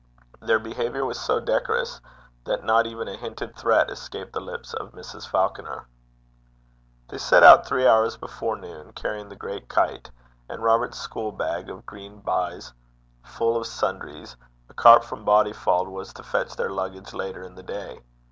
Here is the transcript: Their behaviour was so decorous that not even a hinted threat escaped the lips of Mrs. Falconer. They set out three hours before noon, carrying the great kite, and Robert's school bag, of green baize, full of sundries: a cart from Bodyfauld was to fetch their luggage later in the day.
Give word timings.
Their 0.41 0.57
behaviour 0.57 1.05
was 1.05 1.19
so 1.19 1.39
decorous 1.39 2.01
that 2.45 2.63
not 2.63 2.87
even 2.87 3.07
a 3.07 3.15
hinted 3.15 3.55
threat 3.55 3.91
escaped 3.91 4.33
the 4.33 4.39
lips 4.41 4.73
of 4.73 4.93
Mrs. 4.93 5.27
Falconer. 5.29 5.85
They 7.09 7.19
set 7.19 7.43
out 7.43 7.67
three 7.67 7.85
hours 7.85 8.17
before 8.17 8.55
noon, 8.55 8.93
carrying 8.93 9.29
the 9.29 9.35
great 9.35 9.69
kite, 9.69 10.09
and 10.49 10.63
Robert's 10.63 10.97
school 10.97 11.31
bag, 11.31 11.69
of 11.69 11.85
green 11.85 12.19
baize, 12.19 12.73
full 13.23 13.55
of 13.55 13.67
sundries: 13.67 14.35
a 14.69 14.73
cart 14.73 15.05
from 15.05 15.23
Bodyfauld 15.23 15.87
was 15.87 16.13
to 16.13 16.23
fetch 16.23 16.55
their 16.55 16.71
luggage 16.71 17.13
later 17.13 17.43
in 17.43 17.53
the 17.53 17.61
day. 17.61 18.01